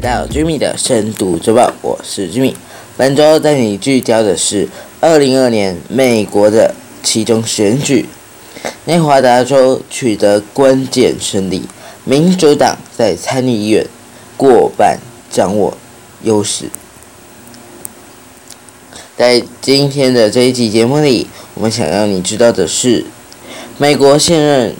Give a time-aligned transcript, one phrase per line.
[0.00, 2.52] 到 Jimmy 的深度周报，我是 Jimmy。
[2.96, 4.68] 本周带你聚焦的是
[5.00, 8.08] 二零二年美国的其中选举，
[8.86, 11.62] 内华达州取得关键胜利，
[12.04, 13.86] 民主党在参议院
[14.36, 14.98] 过半
[15.30, 15.76] 掌握
[16.24, 16.64] 优势。
[19.16, 23.04] 在今天的这一集节目里，我们想要你知道的是，
[23.78, 24.74] 美国现任。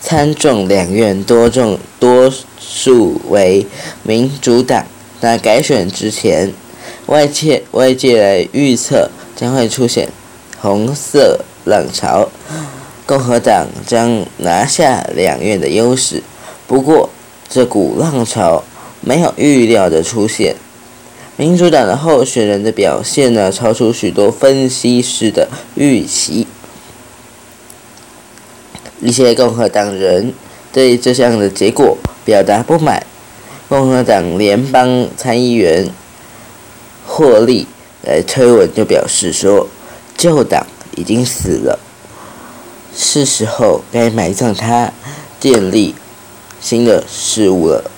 [0.00, 3.66] 参众两院多众多数为
[4.02, 4.86] 民主党，
[5.20, 6.52] 在改选之前，
[7.06, 10.08] 外界外界来预测将会出现
[10.58, 12.30] 红色浪潮，
[13.04, 16.22] 共和党将拿下两院的优势。
[16.66, 17.10] 不过，
[17.48, 18.64] 这股浪潮
[19.02, 20.56] 没有预料的出现，
[21.36, 26.46] 民主党的候选人的表现呢，超出许多分析师的预期。
[29.00, 30.32] 一些共和党人
[30.72, 33.06] 对这项的结果表达不满。
[33.68, 35.88] 共和党联邦参议员
[37.06, 37.66] 霍利
[38.02, 39.68] 来推文就表示说
[40.18, 41.78] ：“旧党已经死了，
[42.96, 44.92] 是时候该埋葬它，
[45.38, 45.94] 建立
[46.60, 47.90] 新的事物了。”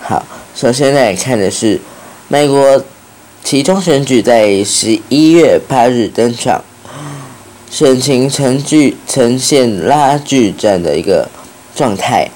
[0.00, 1.80] 好，首先来看的是
[2.26, 2.82] 美国
[3.44, 6.64] 其中选举在十一月八日登场。
[7.70, 11.28] 选情呈具呈现拉锯战的一个
[11.74, 12.28] 状态。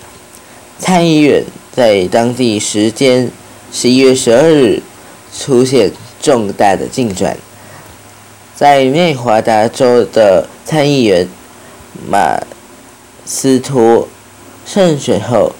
[0.78, 1.44] 参议院
[1.74, 3.30] 在当地时间
[3.72, 4.82] 十一月十二日
[5.36, 7.36] 出现重大的进展，
[8.54, 11.26] 在内华达州的参议员
[12.08, 12.38] 马
[13.24, 14.08] 斯托
[14.66, 15.52] 胜选后，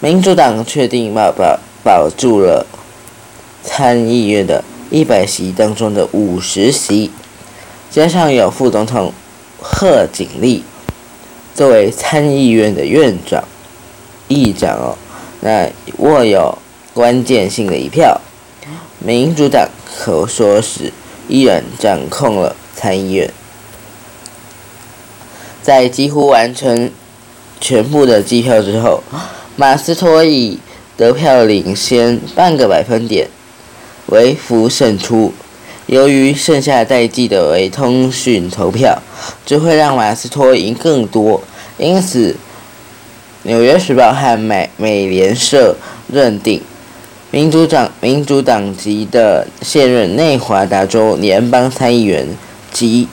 [0.00, 2.66] 民主党确定保保保住了
[3.62, 7.10] 参议院的一百席当中的五十席。
[7.92, 9.12] 加上有副总统
[9.60, 10.64] 贺锦丽
[11.54, 13.44] 作为参议院的院长、
[14.28, 14.96] 议长哦，
[15.42, 16.56] 那握有
[16.94, 18.18] 关键性的一票，
[18.98, 20.90] 民主党可说是
[21.28, 23.30] 依然掌控了参议院。
[25.60, 26.90] 在几乎完成
[27.60, 29.02] 全部的计票之后，
[29.54, 30.58] 马斯托以
[30.96, 33.28] 得票领先半个百分点，
[34.06, 35.34] 微服胜出。
[35.86, 39.02] 由于剩下待计的为通讯投票，
[39.44, 41.42] 只会让马斯托赢更多，
[41.76, 42.32] 因此
[43.42, 45.76] 《纽约时报》和美美联社
[46.10, 46.62] 认定，
[47.30, 52.28] 民主党民主党籍的现任内华达州联邦参议员
[52.70, 53.08] 及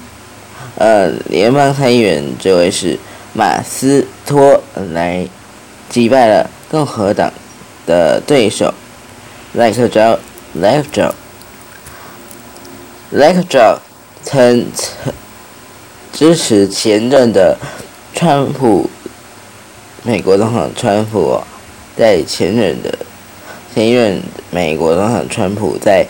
[0.75, 2.97] 呃联邦参议员这位是
[3.33, 4.61] 马斯托
[4.93, 5.27] 来
[5.89, 7.33] 击败了共和党
[7.85, 8.73] 的对手
[9.53, 10.19] 赖克州
[10.53, 11.13] 莱克
[13.11, 13.17] 州。
[13.17, 13.59] 莱克州
[14.23, 15.13] 曾曾
[16.13, 17.57] 支持前任的
[18.13, 18.89] 川普，
[20.03, 21.41] 美国总统川普
[21.97, 22.97] 在前任的
[23.73, 24.21] 前任
[24.51, 26.05] 美国总统川普在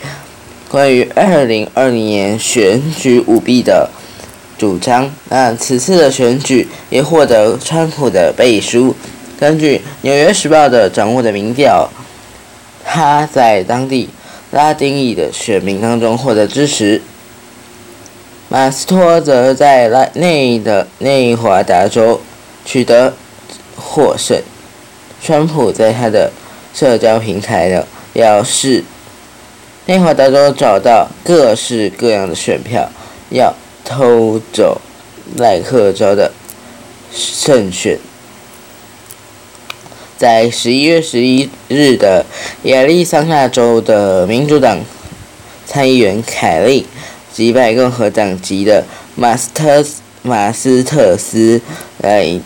[0.69, 3.89] 关于二零二零年选举舞弊的
[4.57, 5.09] 主张。
[5.29, 8.95] 那此次的选举也获得川普的背书。
[9.39, 11.89] 根据《纽约时报》的掌握的民调，
[12.83, 14.09] 他在当地。
[14.51, 17.01] 拉丁裔的选民当中获得支持，
[18.47, 22.19] 马斯托则在拉内的内华达州
[22.65, 23.13] 取得
[23.75, 24.41] 获胜。
[25.21, 26.31] 川普在他的
[26.73, 28.83] 社交平台呢表示，
[29.85, 32.89] 内华达州找到各式各样的选票，
[33.29, 33.53] 要
[33.85, 34.81] 偷走
[35.37, 36.31] 赖克州的
[37.13, 37.99] 胜选。
[40.19, 42.25] 在十一月十一日的
[42.63, 44.77] 亚利桑那州的民主党
[45.65, 46.85] 参议员凯利
[47.31, 48.83] 击败共和党籍的
[49.15, 49.81] 马斯特
[50.21, 51.61] 马斯特斯
[51.99, 52.37] 来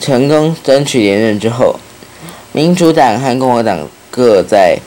[0.00, 1.78] 成功争取连任之后，
[2.52, 4.78] 民主党和共和党各在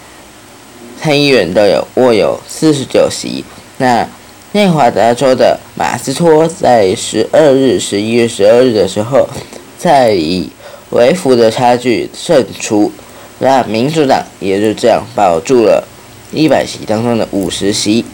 [1.00, 3.46] 参议院都有握有四十九席。
[3.78, 4.10] 那
[4.54, 9.30] 内华达州的马斯托在十二日十一月十二日的时候，
[9.78, 10.50] 在以
[10.92, 12.92] 微幅的差距胜出，
[13.40, 15.86] 那民主党也就这样保住了
[16.32, 18.06] 一百席当中的五十席。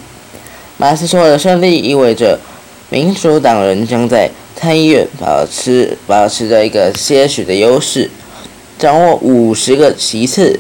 [0.78, 2.40] 马斯托的胜利意味着
[2.90, 8.10] 民主党人将在参议院保持保持着一个些许的优势，
[8.80, 10.60] 掌握五十个席次。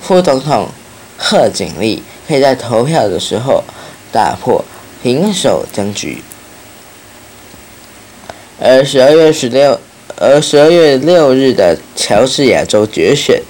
[0.00, 0.68] 副总统
[1.16, 3.64] 贺锦丽可以在投票的时候
[4.12, 4.64] 打破
[5.02, 6.22] 平手僵局。
[8.60, 9.80] 而十二月十六。
[10.18, 13.42] 而十二月六日的乔治亚州决选，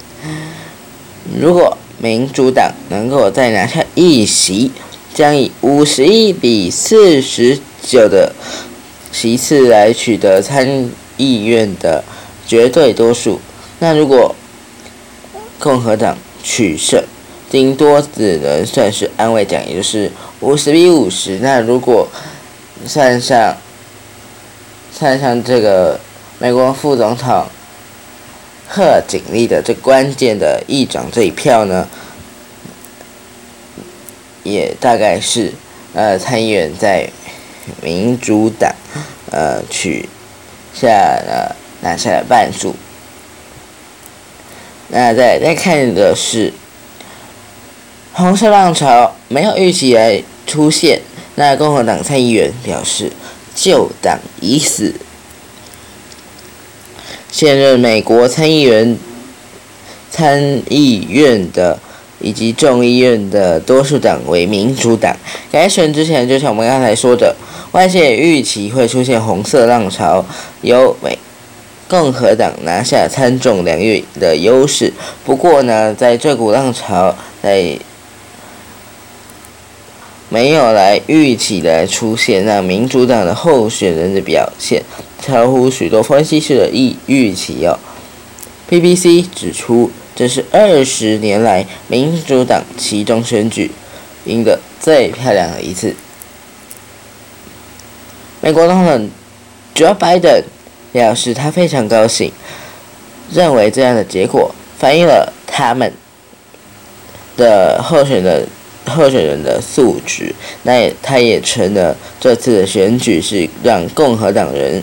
[1.39, 4.71] 如果民主党能够再拿下一席，
[5.13, 8.33] 将以五十一比四十九的
[9.13, 12.03] 席次来取得参议院的
[12.45, 13.39] 绝对多数。
[13.79, 14.35] 那如果
[15.57, 17.01] 共和党取胜，
[17.49, 20.11] 顶多只能算是安慰奖，也就是
[20.41, 21.39] 五十比五十。
[21.39, 22.07] 那如果
[22.85, 23.55] 算上
[24.91, 25.99] 算上这个
[26.39, 27.47] 美国副总统
[28.67, 31.87] 贺锦丽的最关键的议长这一票呢，
[34.43, 35.51] 也大概是
[35.93, 37.09] 呃参议员在
[37.81, 38.71] 民主党
[39.31, 40.07] 呃取
[40.75, 42.75] 下了拿下了半数。
[44.89, 46.53] 那再再看的是
[48.13, 51.01] 红色浪潮没有预期来出现，
[51.33, 53.11] 那共和党参议员表示
[53.55, 54.93] 旧党已死。
[57.37, 58.97] 现任美国参议员、
[60.09, 61.77] 参议院的
[62.19, 65.15] 以及众议院的多数党为民主党。
[65.51, 67.35] 改选之前，就像我们刚才说的，
[67.73, 70.25] 外界预期会出现红色浪潮，
[70.61, 71.19] 由美。
[71.87, 74.91] 共和党拿下参众两院的优势，
[75.23, 77.77] 不过呢，在这股浪潮在
[80.29, 84.81] 没有来预期的出现，让民主党的候选人的表现
[85.21, 87.77] 超乎许多分析师的意预期哦。
[88.69, 93.71] BBC 指出，这是二十年来民主党其中选举
[94.25, 95.95] 赢得最漂亮的一次。
[98.41, 99.09] 美国总统
[99.75, 100.43] Joe Biden。
[100.93, 102.31] 表示他非常高兴，
[103.31, 105.93] 认为这样的结果反映了他们
[107.35, 108.47] 的候选人
[108.85, 110.33] 候选人的素质。
[110.63, 114.81] 那也，他也承认这次的选举是让共和党人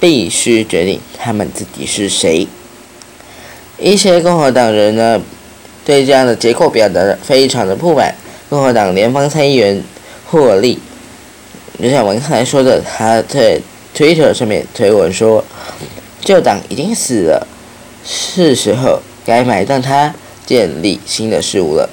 [0.00, 2.48] 必须决定他们自己是谁。
[3.78, 5.20] 一些共和党人呢，
[5.84, 8.14] 对这样的结构表达的非常的不满。
[8.48, 9.82] 共和党联邦参议员
[10.26, 10.78] 霍利，
[11.80, 13.60] 就像我刚才说的，他在。
[13.92, 15.44] Twitter 上面推文说，
[16.20, 17.44] 旧党已经死了，
[18.06, 20.14] 是时候该埋葬它，
[20.46, 21.90] 建立新的事物了。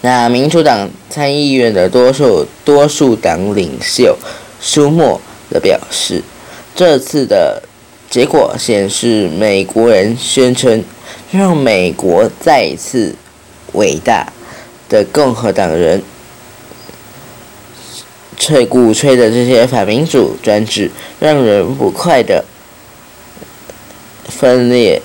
[0.00, 4.16] 那民主党参议院的多数多数党领袖
[4.58, 5.20] 舒默
[5.50, 6.22] 的表示，
[6.74, 7.62] 这次的
[8.10, 10.84] 结果显示，美国人宣称
[11.30, 13.14] 让美国再一次
[13.72, 14.32] 伟大
[14.88, 16.02] 的共和党人。
[18.40, 22.44] 吹鼓吹的这些反民主专制，让人不快的
[24.28, 25.02] 分裂、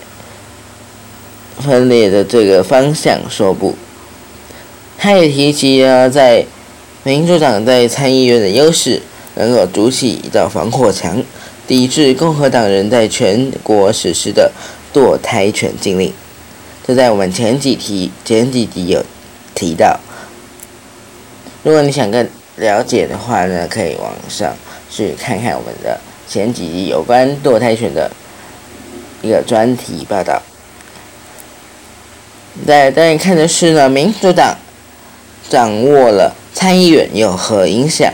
[1.60, 3.76] 分裂的这个方向说不。
[5.00, 6.46] 他也提及了在
[7.02, 9.02] 民主党在参议院的优势，
[9.36, 11.24] 能够筑起一道防火墙，
[11.68, 14.52] 抵制共和党人在全国实施的
[14.94, 16.14] 堕胎权禁令。
[16.86, 19.04] 这在我们前几题、前几集有
[19.56, 20.00] 提到。
[21.64, 22.28] 如果你想更
[22.58, 24.54] 了解的话呢，可以往上
[24.90, 28.12] 去看看我们的前几集有关堕胎权的
[29.22, 30.42] 一个专题报道。
[32.68, 34.58] 在当你看的是呢，民主党
[35.50, 38.14] 掌握了参议院有何影响？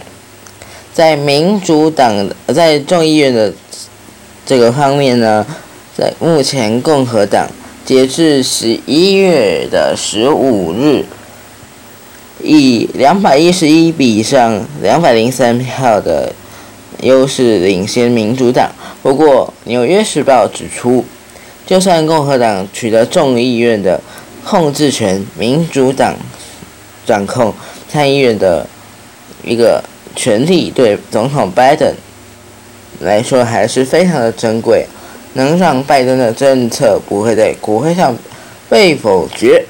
[1.00, 3.54] 在民主党在众议院的
[4.46, 5.46] 这个方面呢，
[5.98, 7.48] 在目前共和党
[7.86, 11.06] 截至十一月的十五日。
[12.44, 16.34] 以两百一十一比上两百零三票的
[17.02, 18.70] 优势领先民主党。
[19.02, 21.06] 不过，《纽约时报》指出，
[21.66, 24.02] 就算共和党取得众议院的
[24.44, 26.18] 控制权，民主党
[27.06, 27.54] 掌控
[27.88, 28.68] 参议院的
[29.46, 29.82] 一个
[30.16, 31.94] 权力，对总统拜登
[33.00, 34.86] 来说还是非常的珍贵，
[35.34, 38.16] 能让拜登的政策不会在国会上
[38.70, 39.66] 被否决。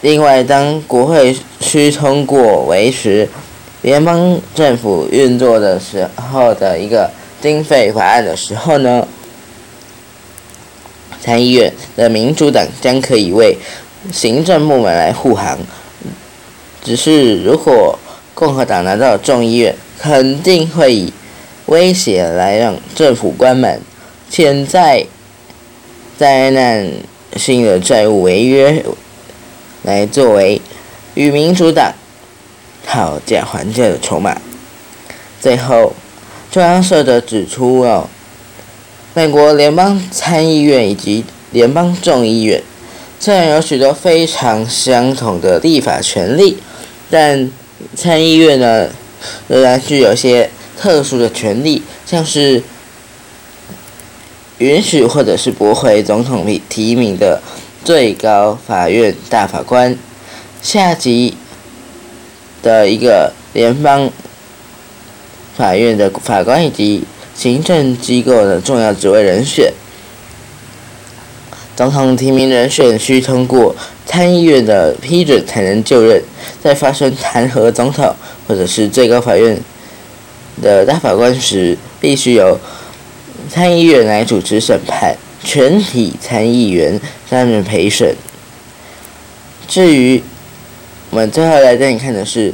[0.00, 3.28] 另外，当国会需通过维持
[3.82, 9.06] 联邦政府运作的时候的一个经费法案的时候呢，
[11.20, 13.56] 参议院的民主党将可以为
[14.12, 15.58] 行政部门来护航。
[16.82, 17.96] 只是如果
[18.34, 21.12] 共和党拿到众议院，肯定会以
[21.66, 23.80] 威胁来让政府关门，
[24.28, 25.06] 潜在
[26.18, 26.90] 灾难
[27.36, 28.84] 性的债务违约。
[29.84, 30.62] 来作为
[31.14, 31.92] 与民主党
[32.86, 34.40] 讨价还价的筹码。
[35.40, 35.92] 最后，
[36.52, 38.08] 中央社的指出哦，
[39.12, 42.62] 美国联邦参议院以及联邦众议院
[43.18, 46.58] 虽然有许多非常相同的立法权利，
[47.10, 47.50] 但
[47.96, 48.88] 参议院呢
[49.48, 52.62] 仍然具有些特殊的权利，像是
[54.58, 57.40] 允许或者是驳回总统提提名的。
[57.84, 59.98] 最高法院大法官，
[60.62, 61.36] 下级
[62.62, 64.08] 的一个联邦
[65.56, 67.02] 法院的法官以及
[67.34, 69.72] 行政机构的重要职位人选。
[71.74, 73.74] 总统提名人选需通过
[74.04, 76.22] 参议院的批准才能就任。
[76.62, 78.14] 在发生弹劾总统
[78.46, 79.60] 或者是最高法院
[80.60, 82.58] 的大法官时，必须由
[83.50, 88.14] 参议院来主持审判，全体参议员担任陪审。
[89.66, 90.22] 至于
[91.10, 92.52] 我们最后来带你看的是，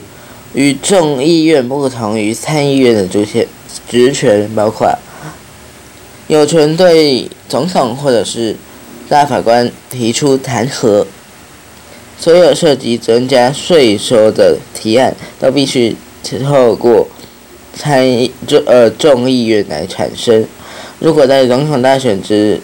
[0.55, 3.47] 与众议院不同于参议院的主权
[3.91, 4.89] 职权，包括
[6.29, 8.57] 有权对总统或者是
[9.09, 11.05] 大法官提出弹劾，
[12.19, 15.97] 所有涉及增加税收的提案都必须
[16.45, 17.07] 透过
[17.75, 20.45] 参议众呃众议院来产生。
[20.99, 22.61] 如果在总统大选之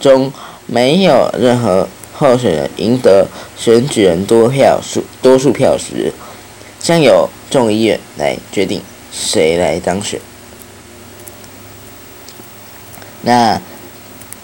[0.00, 0.32] 中
[0.66, 3.26] 没有任何候选人赢得
[3.56, 6.12] 选举人多票数多数票时，
[6.80, 10.20] 将由众议院来决定谁来当选。
[13.22, 13.60] 那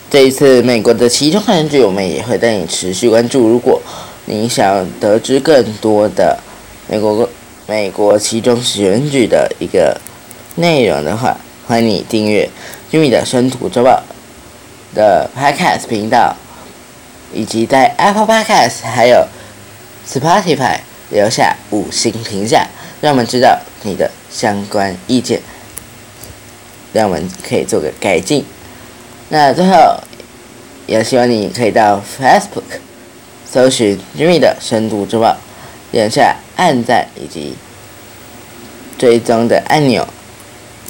[0.09, 3.49] 这一次美国的其中选举，我们也会带你持续关注。
[3.49, 3.83] 如果
[4.27, 6.39] 你想得知更多的
[6.89, 7.29] 美国
[7.67, 10.01] 美国其中选举的一个
[10.57, 12.49] 内容的话，欢迎你订阅
[12.91, 14.03] Jimmy 的深土周报
[14.95, 16.37] 的 Podcast 频道。
[17.37, 19.27] 以及在 Apple Podcast 还有
[20.09, 20.79] Spotify
[21.11, 22.69] 留下五星评价，
[23.01, 25.41] 让我们知道你的相关意见，
[26.93, 28.45] 让我们可以做个改进。
[29.31, 29.99] 那最后，
[30.87, 32.79] 也希望你可以到 Facebook
[33.55, 35.37] 搜寻居民的深度之报，
[35.93, 37.55] 点下按赞以及
[38.99, 40.09] 追踪的按钮，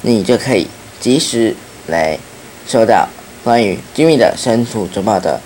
[0.01, 0.67] 你就可以
[0.99, 1.55] 及时
[1.89, 2.19] 来
[2.67, 3.07] 收到
[3.43, 5.39] 关于居民的深度之报的。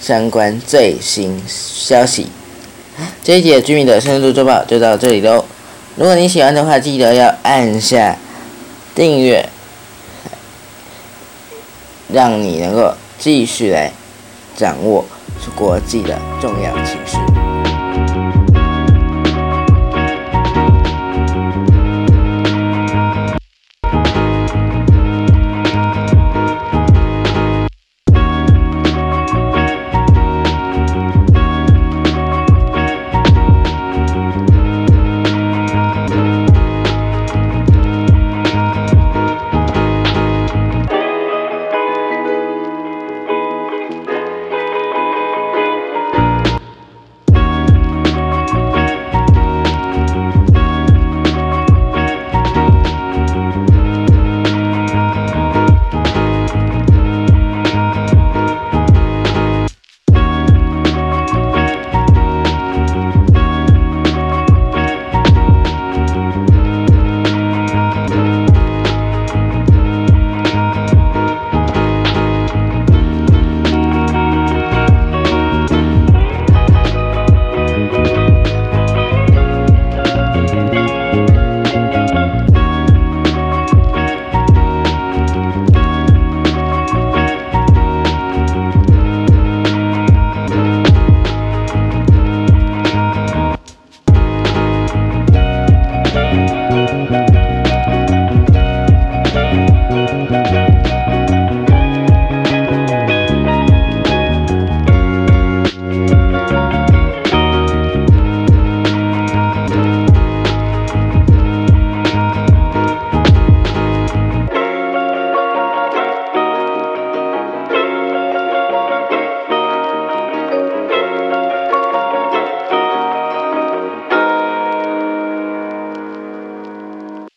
[0.00, 2.28] 相关最新消息，
[3.24, 5.44] 这一节居民的深度周报就到这里喽。
[5.96, 8.16] 如果你喜欢的话，记得要按下
[8.94, 9.48] 订阅，
[12.12, 13.90] 让你能够继续来
[14.56, 15.04] 掌握
[15.40, 17.37] 是国际的重要情势。